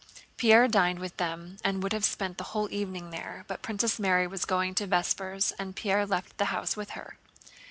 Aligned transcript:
Pierre 0.35 0.67
dined 0.67 0.97
with 0.97 1.17
them 1.17 1.57
and 1.63 1.83
would 1.83 1.93
have 1.93 2.03
spent 2.03 2.39
the 2.39 2.43
whole 2.57 2.67
evening 2.73 3.11
there, 3.11 3.45
but 3.47 3.61
Princess 3.61 3.99
Mary 3.99 4.25
was 4.25 4.45
going 4.45 4.73
to 4.73 4.87
vespers 4.87 5.51
and 5.59 5.75
Pierre 5.75 6.07
left 6.07 6.39
the 6.39 6.45
house 6.45 6.75
with 6.75 6.91
her. 6.97 7.19